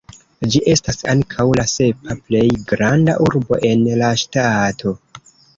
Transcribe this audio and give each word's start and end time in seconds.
Ĝi 0.53 0.61
estas 0.71 0.97
ankaŭ 1.13 1.45
la 1.59 1.65
sepa 1.73 2.17
plej 2.31 2.43
granda 2.73 3.15
urbo 3.29 3.63
en 3.73 3.87
la 4.03 4.11
ŝtato. 4.23 4.99